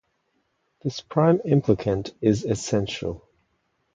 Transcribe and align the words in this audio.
This 0.81 0.99
prime 1.01 1.41
implicant 1.45 2.15
is 2.21 2.43
"essential". 2.43 3.27